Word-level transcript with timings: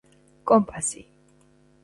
კომპასი 0.51 1.05